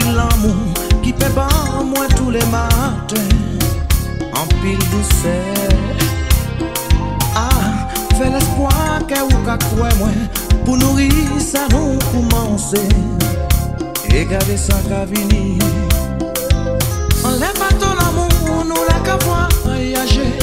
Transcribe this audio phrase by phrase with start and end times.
[0.00, 1.48] l'amour qui fait pas
[1.84, 3.32] moi tous les matins
[4.34, 5.70] en pile douceur.
[7.34, 9.58] Ah, fais l'espoir que vous ka
[9.98, 10.08] moi
[10.64, 12.88] pour nourrir ça nous commencer
[14.10, 15.62] et garder ça qu'à venir.
[17.24, 19.18] Enlève pas ton amour, nous la qu'à
[19.64, 20.38] voyager.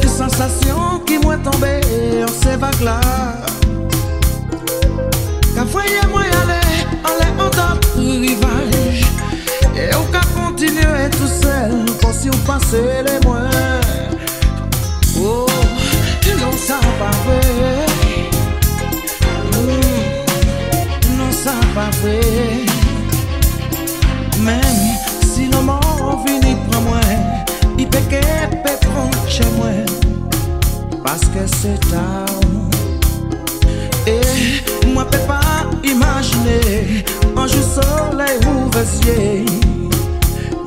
[0.00, 1.80] Des sensations qui m'ont tombé
[2.22, 3.00] en ces vagues là.
[5.54, 8.72] Qu'a voyé moi aller, aller en d'autres rivaj
[9.76, 14.16] E ou ka kontinue tout sel Kon si ou pase le mwen
[15.20, 15.50] Oh,
[16.40, 17.40] non sa pa vre
[19.52, 19.96] mm,
[21.18, 22.20] Non sa pa vre
[24.38, 24.78] Mem
[25.34, 27.18] si nan man vini pran mwen
[27.78, 28.22] I peke
[28.64, 29.86] pe pran che mwen
[31.02, 32.06] Paske se ta
[32.40, 32.68] ou
[34.06, 34.20] E
[34.86, 35.42] mwen pe pa
[35.82, 36.58] imajine
[37.48, 39.44] imaginer un jour soleil ouvrier.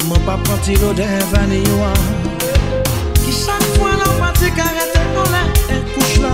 [0.07, 1.93] Moi pas prendre l'odeur vanilla.
[3.13, 5.43] Qui chaque fois dans partie carrette pour la
[5.93, 6.33] couche là.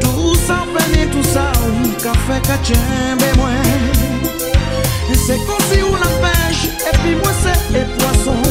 [0.00, 1.52] Tout ça peine tout ça,
[2.02, 3.50] café cachembe moi.
[5.26, 8.42] C'est comme si on la pêche et puis moi c'est les poissons.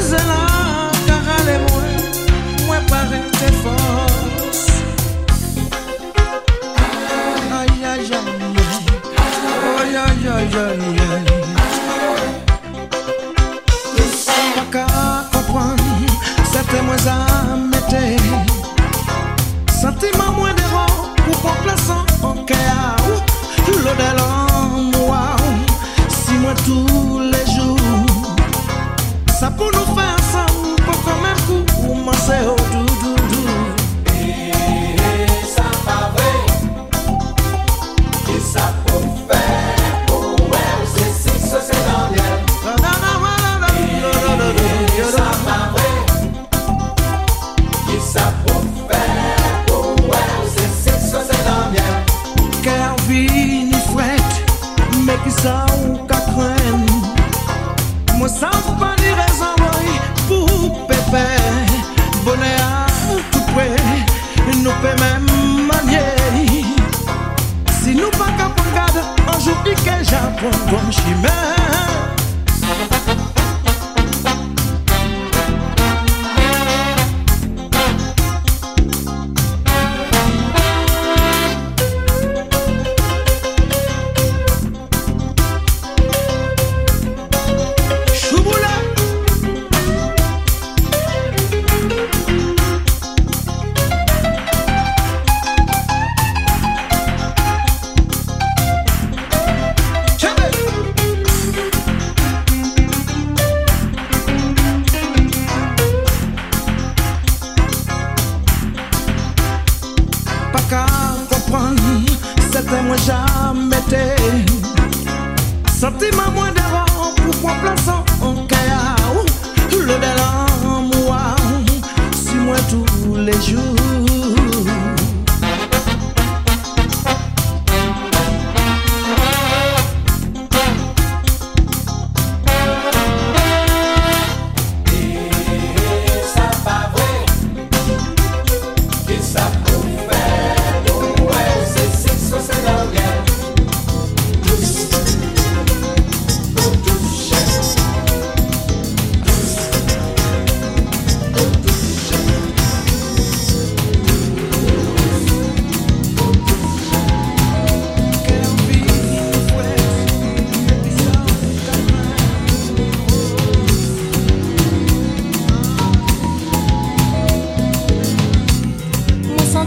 [0.00, 1.62] C'est là car elle est
[2.66, 2.78] moi,
[26.64, 27.76] tous les jours.
[29.38, 32.12] Ça pour nous faire ensemble, pour quand même coup, ou m'en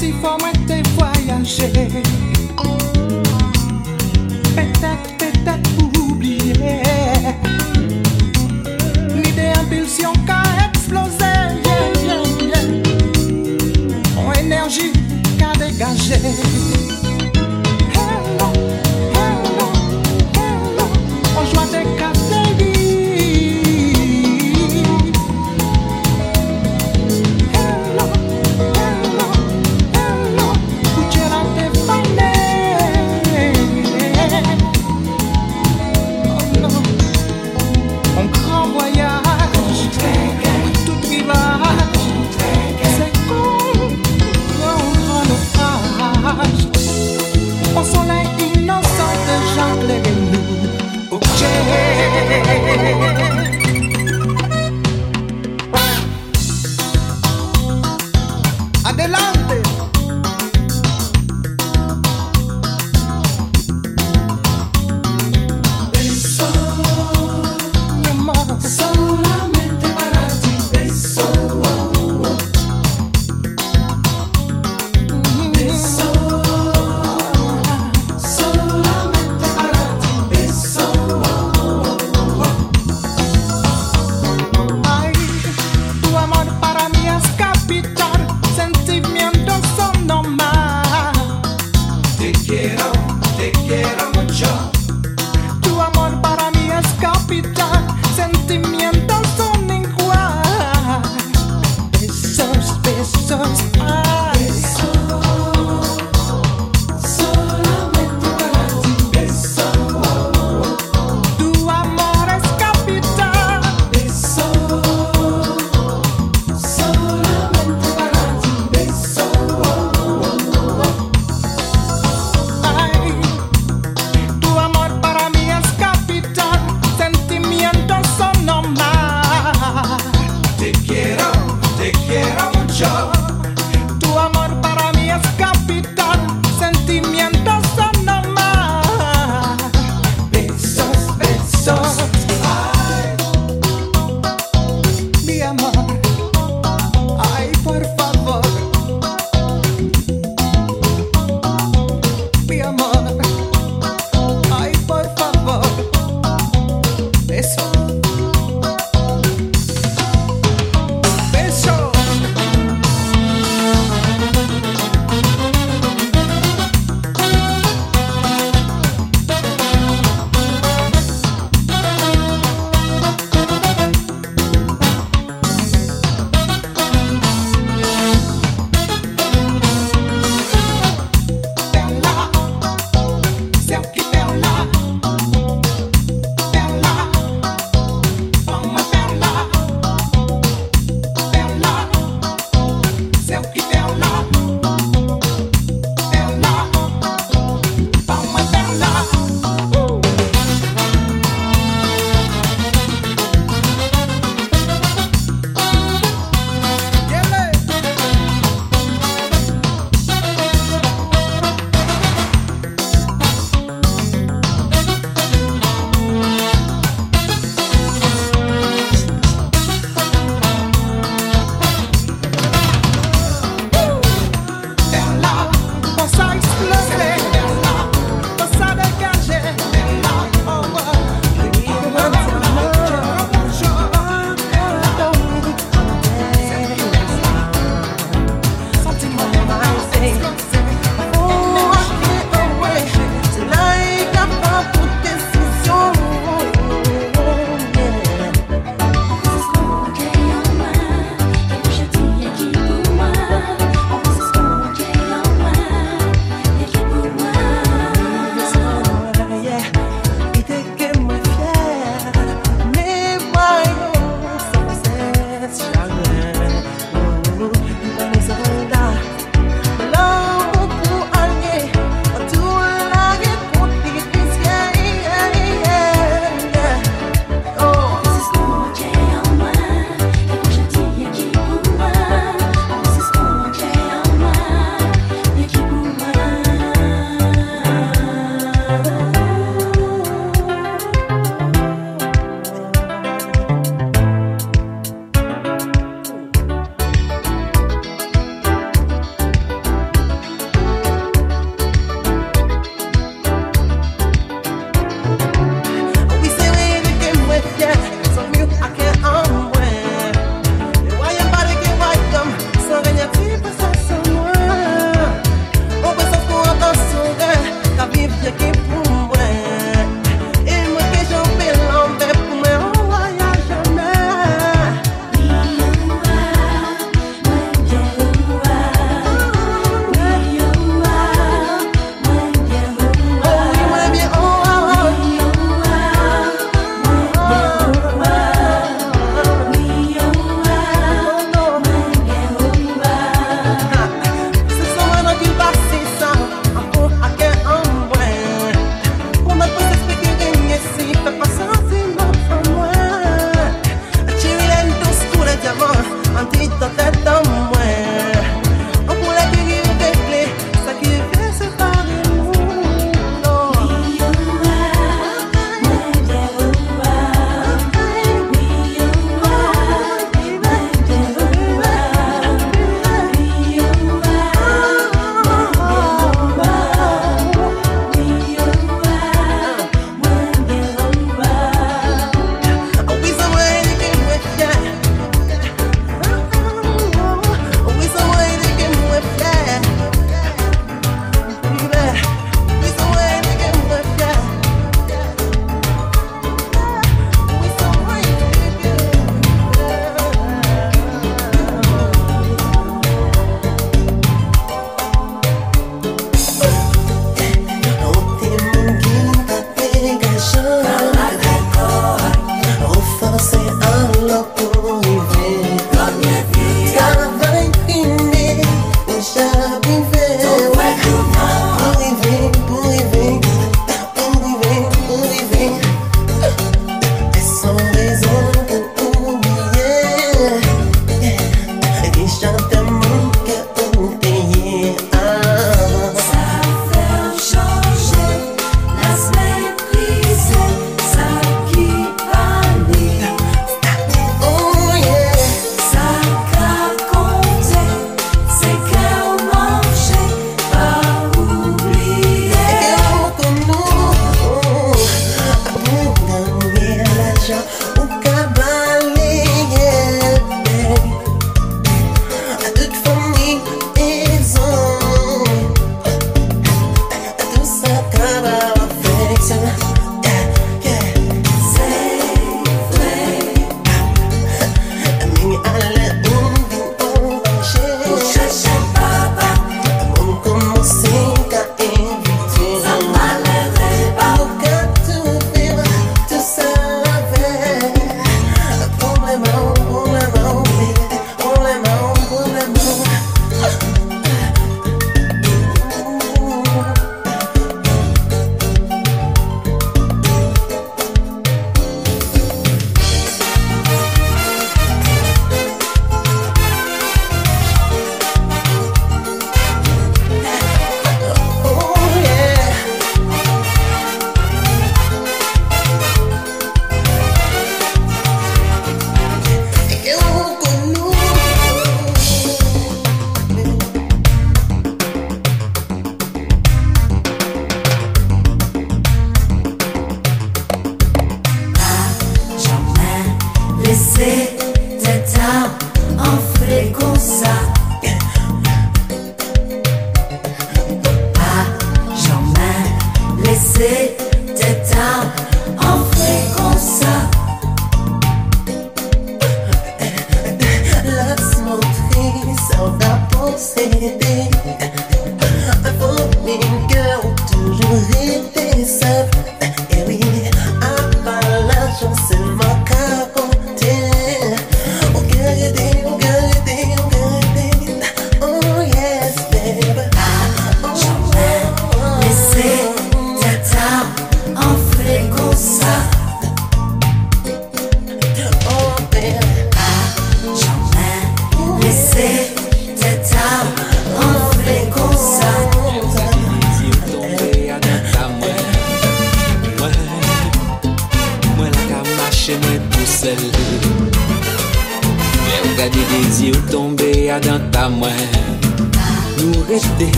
[0.00, 1.68] si fò mwen te voyaje
[4.54, 6.74] Petèk, petèk pou oubliye
[9.14, 11.32] Ni de impulsion ka eksplose
[11.66, 14.24] yeah, yeah, yeah.
[14.24, 14.88] On enerji
[15.36, 16.79] ka degaje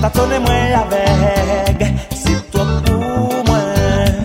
[0.00, 1.82] Tatone mwen avek
[2.16, 4.16] Si to pou mwen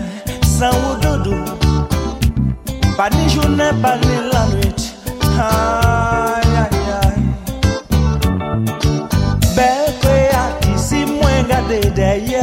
[0.56, 1.44] San ou doudou.
[2.96, 4.80] Pa ni jounen, pa ni la nwit
[5.36, 7.18] Ay, ay, ay.
[9.56, 12.42] Bel kwe ati si mwen gade deye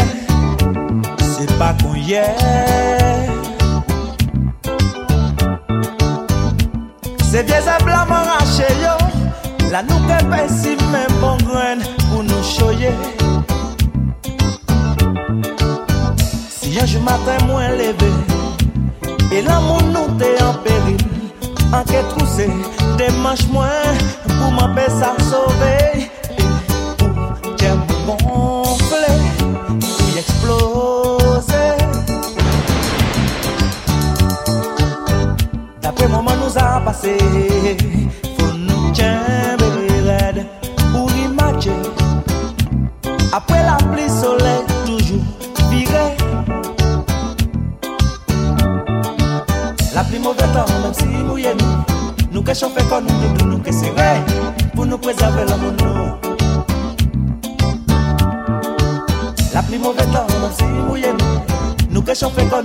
[1.18, 2.26] Se pa konye
[17.04, 18.12] matin moins levé.
[19.32, 20.98] Et l'amour nous t'est en péril.
[21.74, 22.50] En quête troussée,
[22.98, 23.84] démarche moins
[24.28, 26.10] Pour ma paix ça sauver.
[26.98, 27.72] Pour t'es
[28.06, 29.14] gonflé
[35.82, 37.18] D'après moment nous a passé.
[62.36, 62.63] Nous que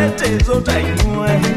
[0.00, 1.49] let it so take.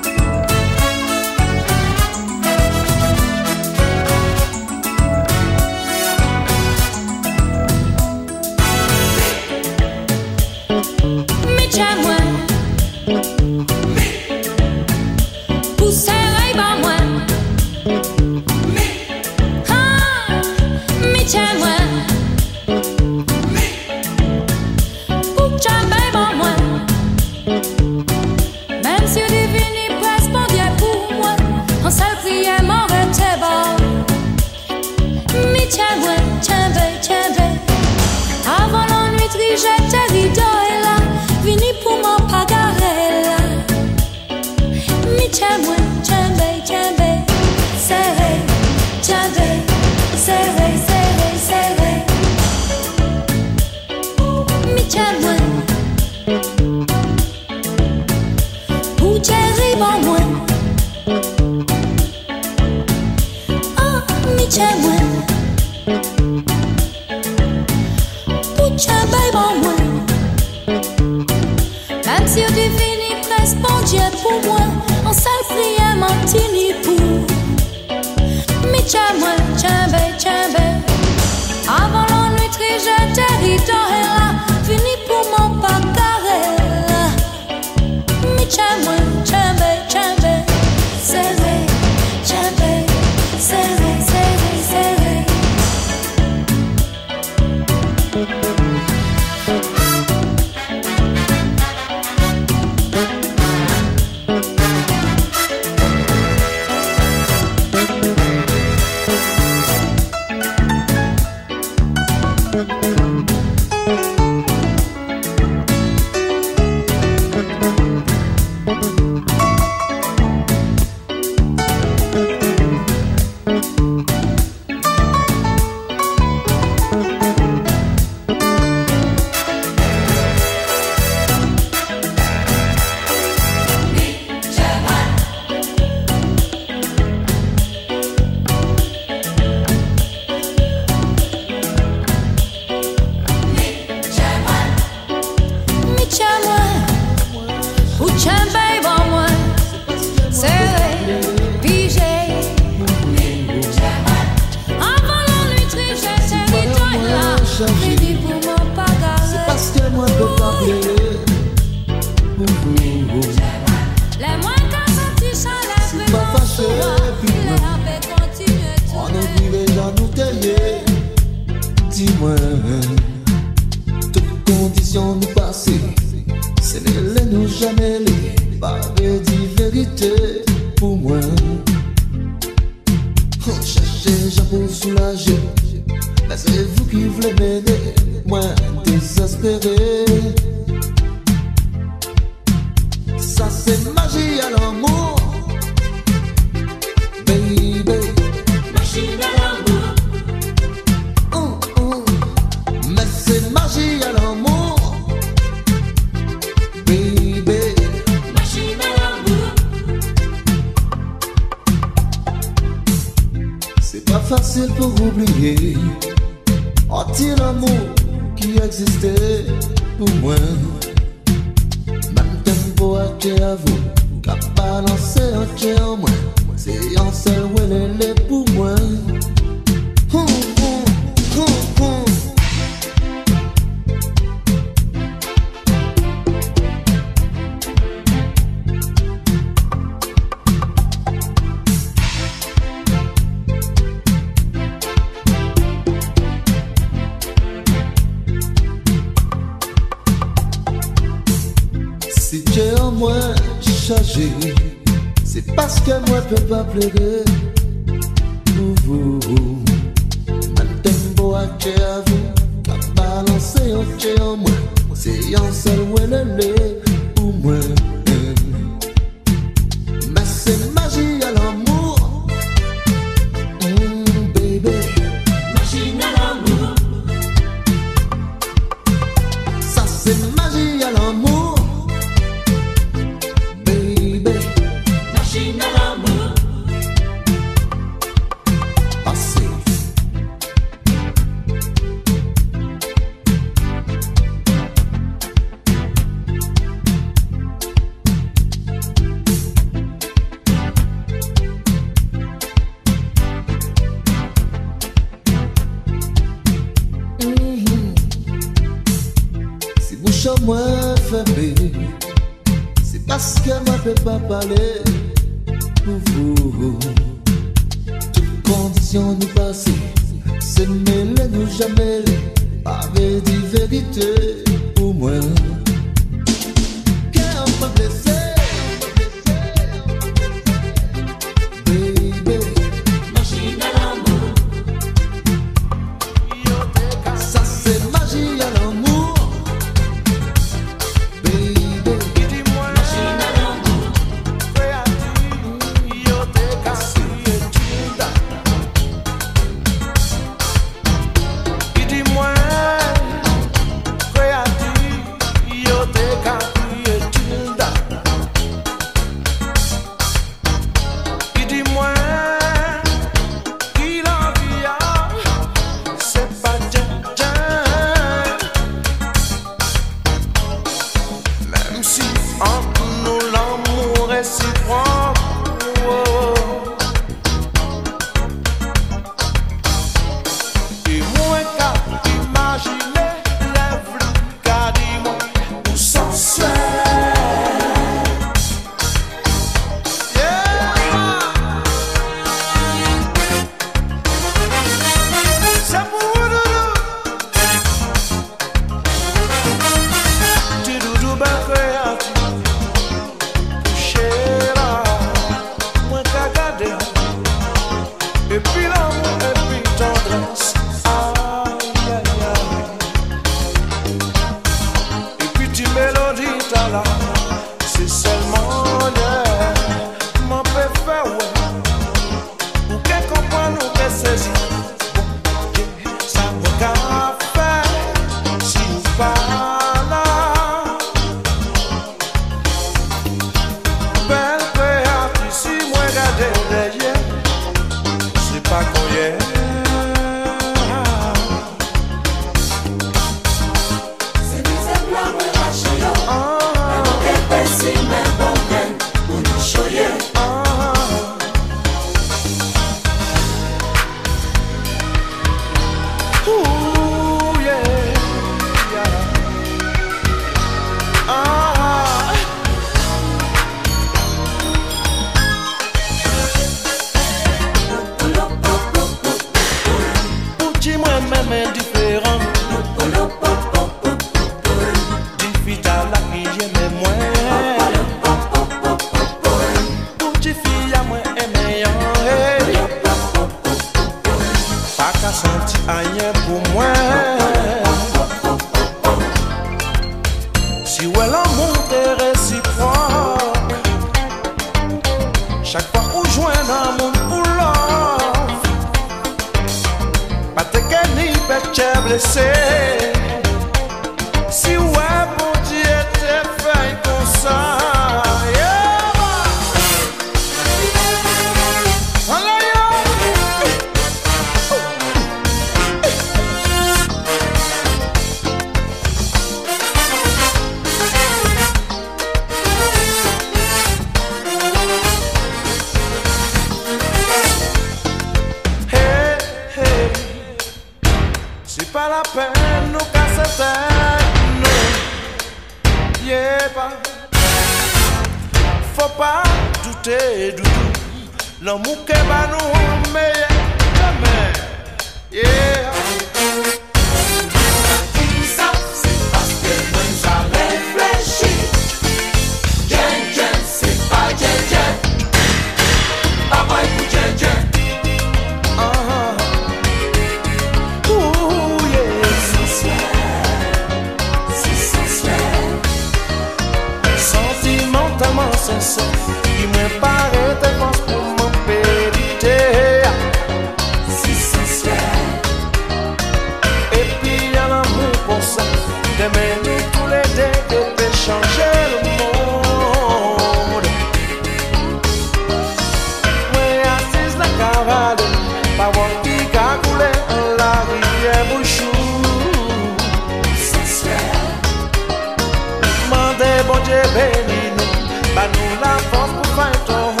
[596.71, 600.00] Mande bon Dieu béni nous Ba nou la force pour faire ton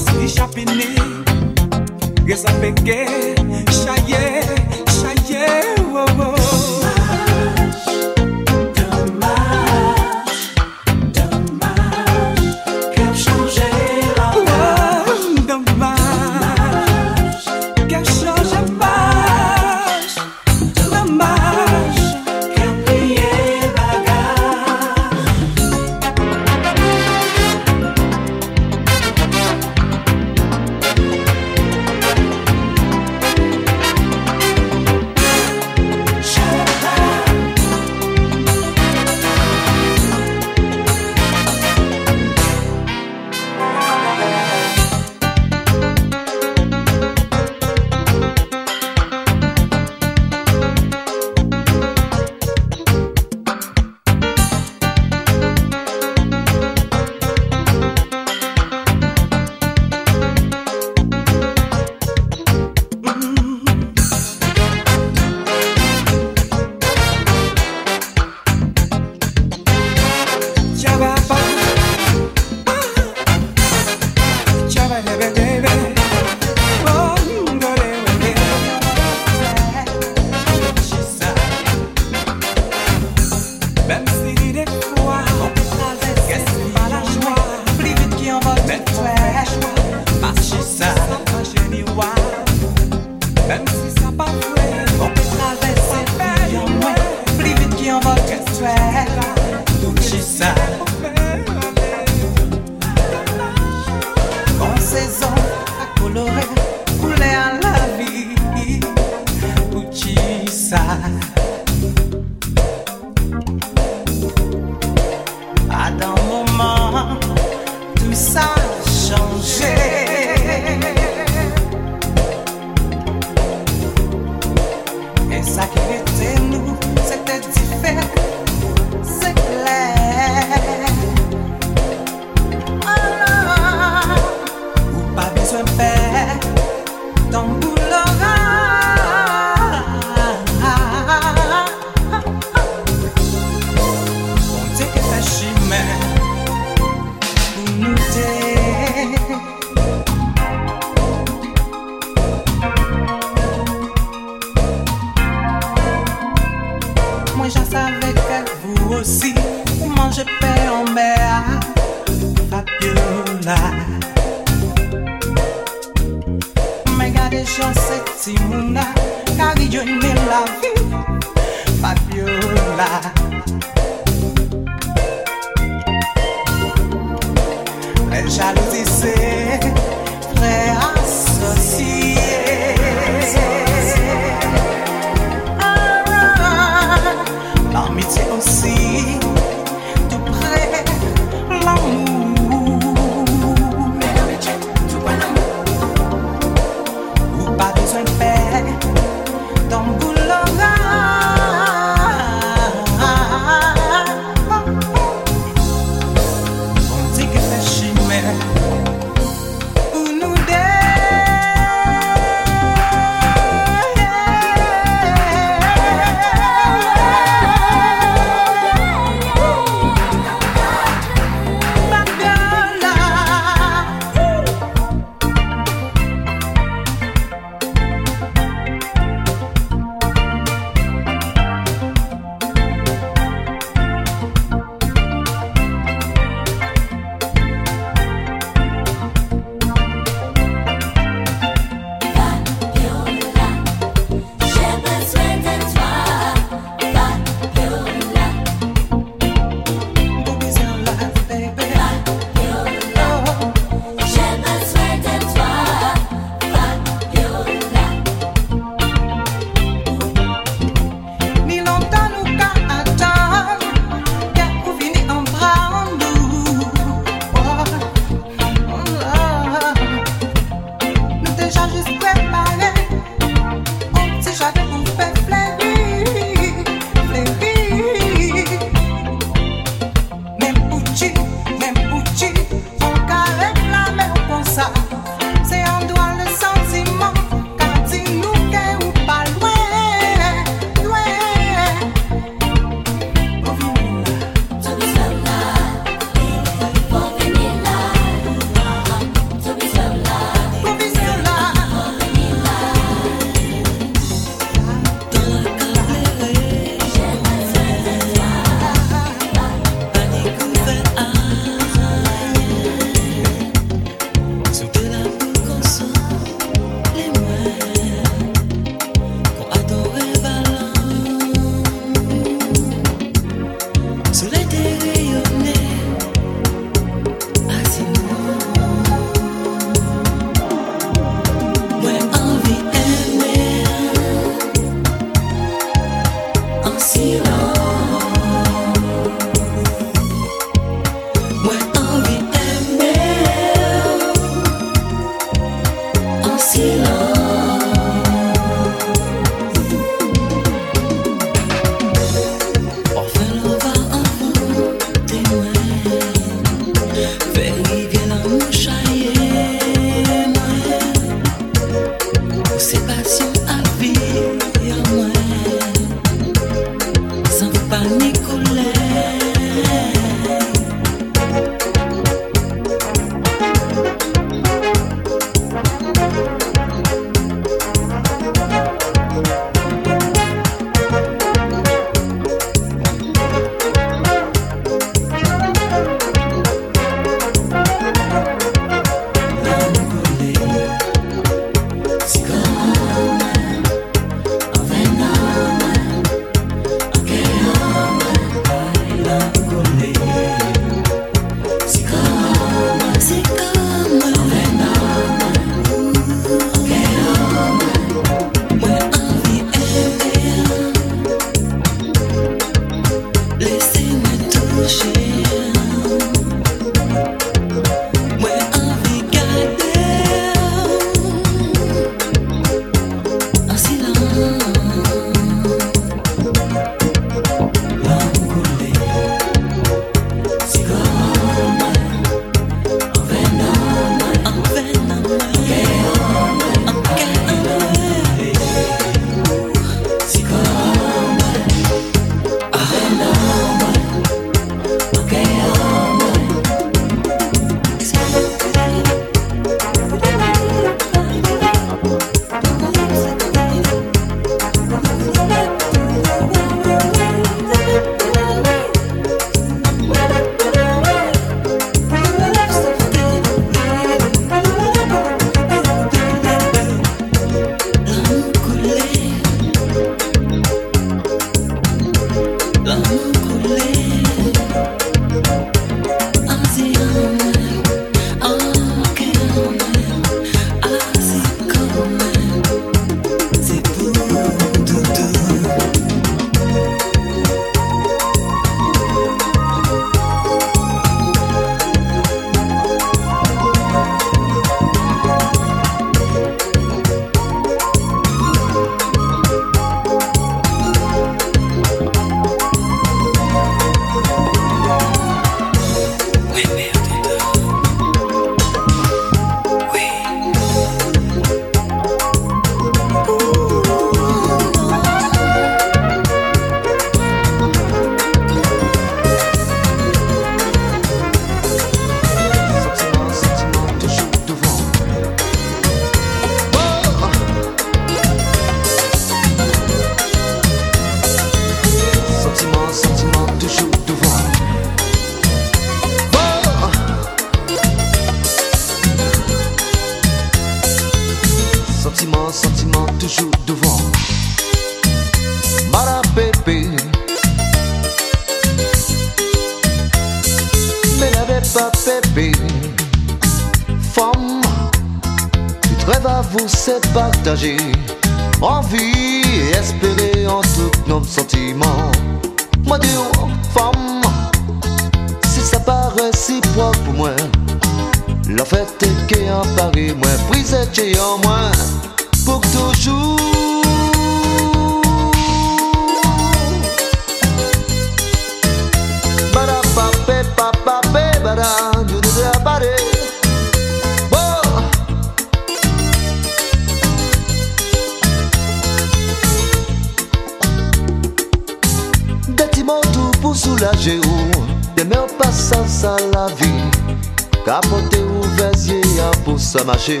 [599.36, 600.00] nous sommes âgés.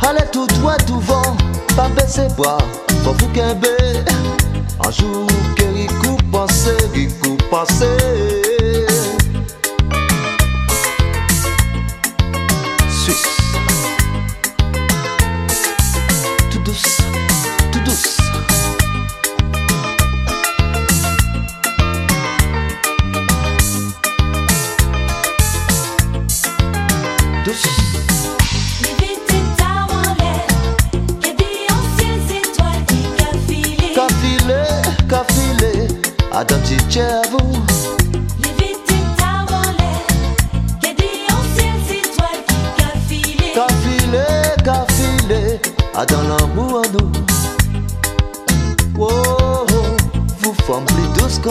[0.00, 1.36] Allez tout droit, tout vent,
[1.74, 2.58] pas baisser bois,
[3.02, 3.56] pour vous qu'un
[4.86, 8.41] Un jour, que coupe pensez, qui coupe pensez.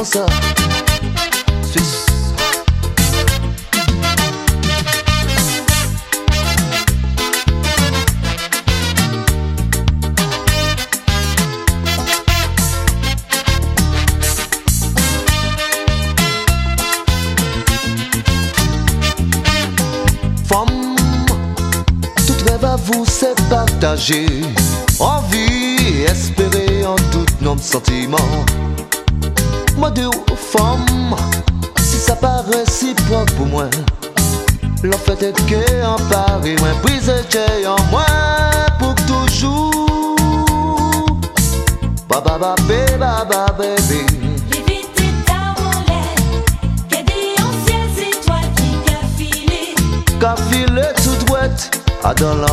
[0.04, 0.26] Femme,
[22.26, 24.26] tout rêve à vous, c'est partagé.
[29.94, 31.16] deux femmes
[31.78, 33.66] Si ça paraît si réciproque pour moi
[34.84, 38.06] L'en fait que en Paris Moi brise j'ai en moi
[38.80, 40.16] Pour toujours.
[42.10, 44.06] Ba ba ba bé, ba ba baby.
[50.20, 51.40] Qu'a filé tout droit
[52.04, 52.51] à ah, dans la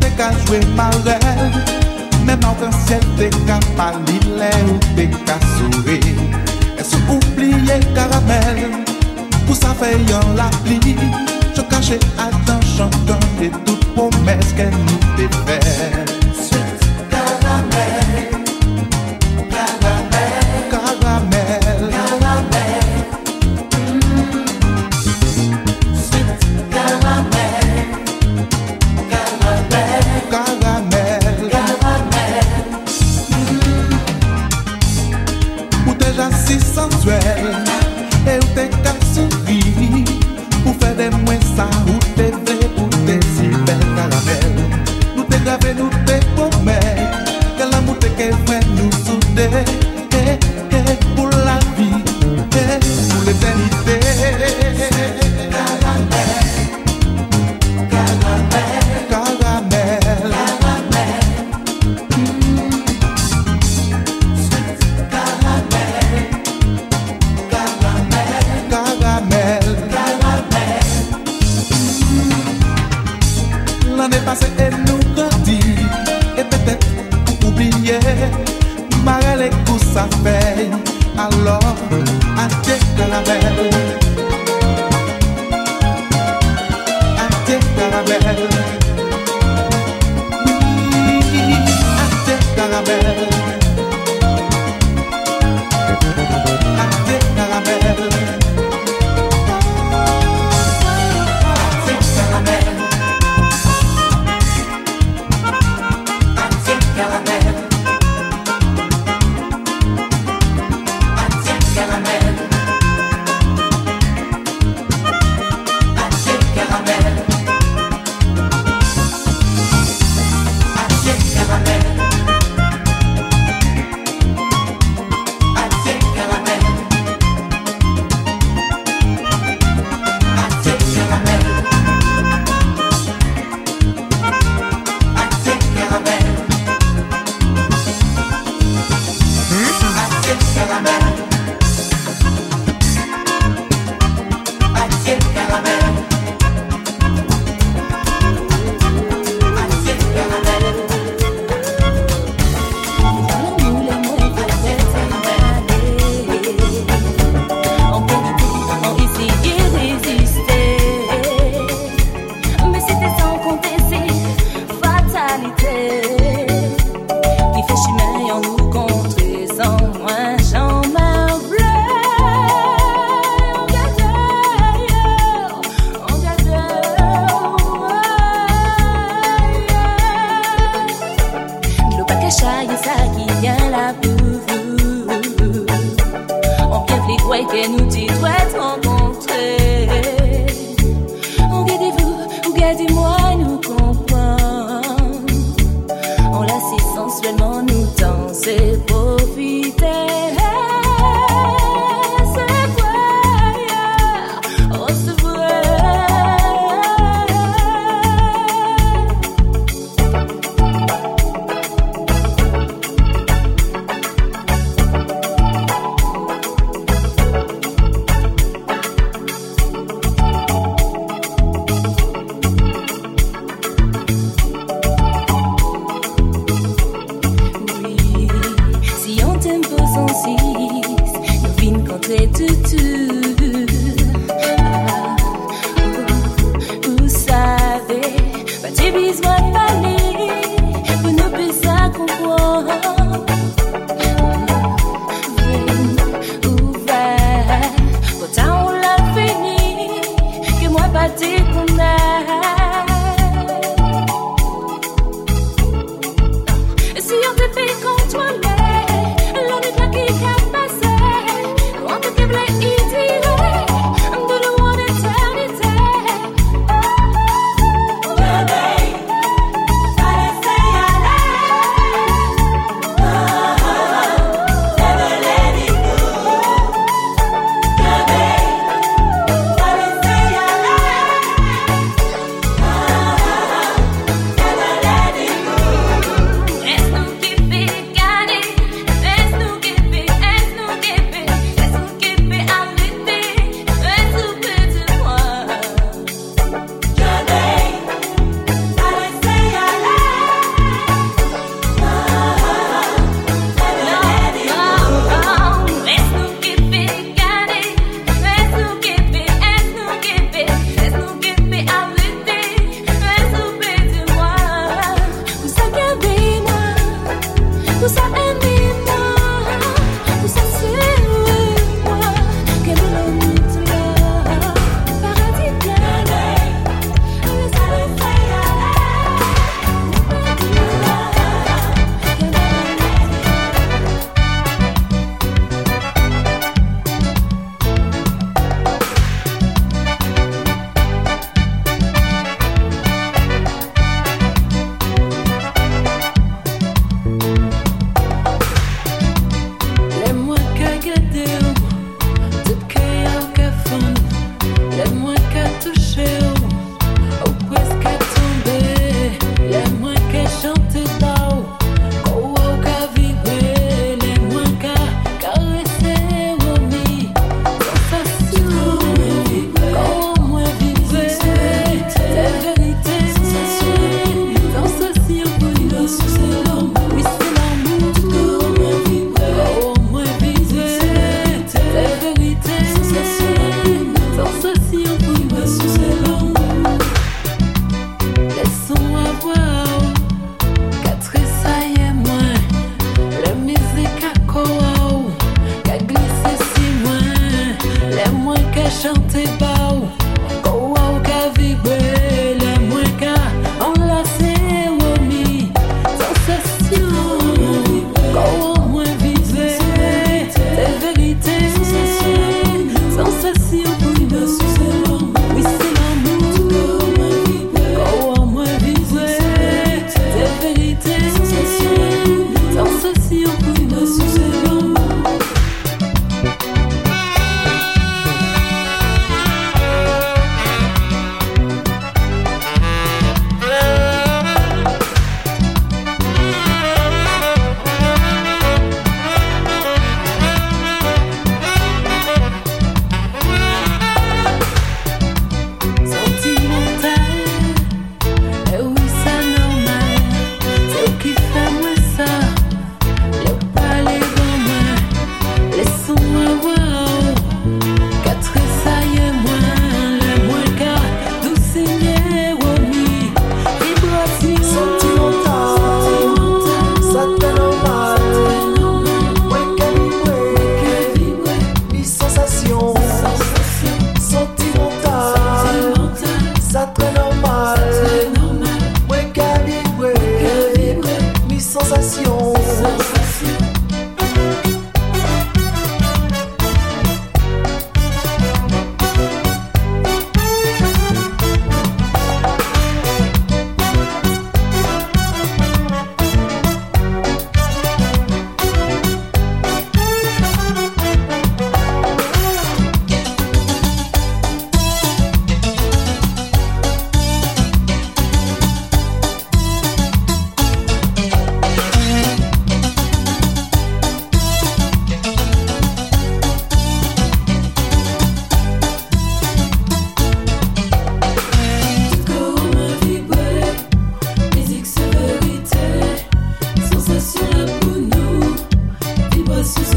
[0.00, 1.60] te ka jwe ma rev
[2.26, 6.00] Mèm an kan sè te ka pali lè ou te ka soure.
[6.76, 8.64] E sou oubliye karamel
[9.46, 10.96] Pou sa fè yon la pli
[11.54, 16.15] Je kache atan chantan E tout promes ke nou te fè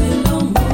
[0.00, 0.69] belong.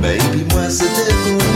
[0.00, 1.51] Baby, moi c'était pour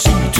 [0.00, 0.39] see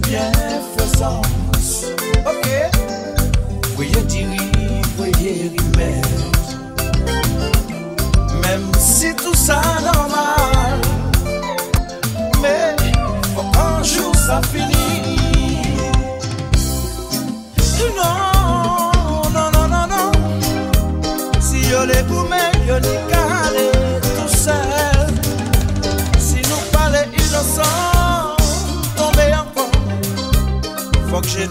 [0.00, 0.35] bien.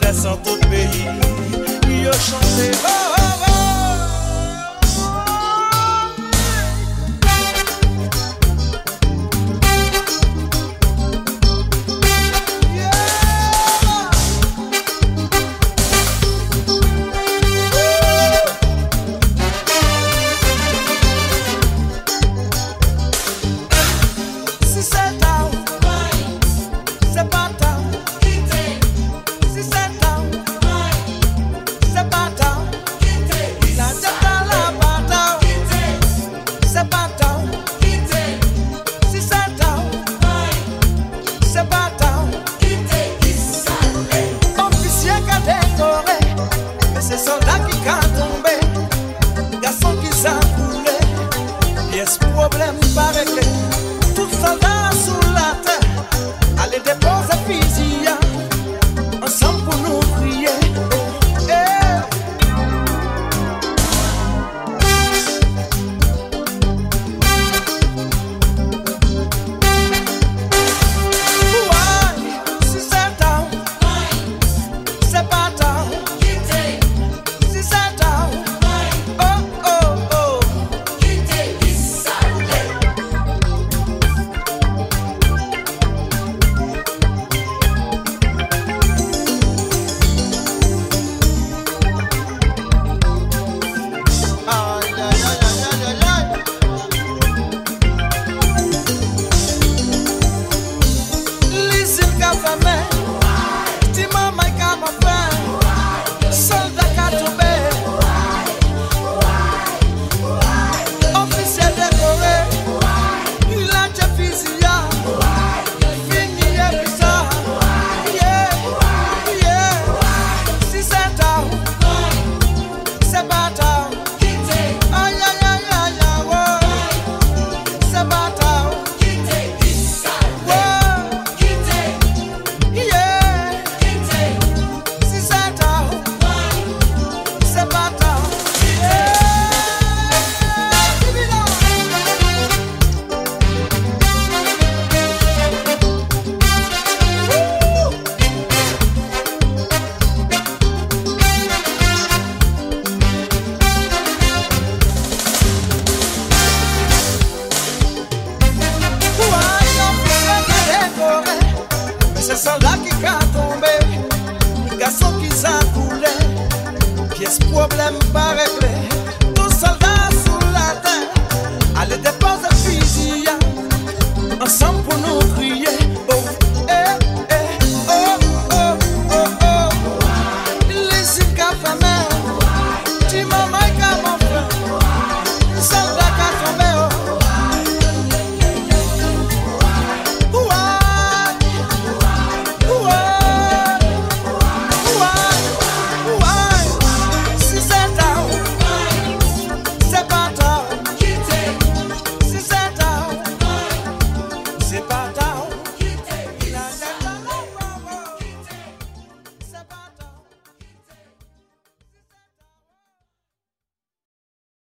[0.06, 2.72] Je descende tout pays, yo chanter.
[2.88, 2.95] Oh,